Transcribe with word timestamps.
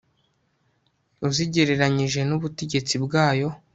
uzigereranyije 1.27 2.19
n 2.25 2.31
ubutegetsi 2.37 2.95
bwayo 3.03 3.47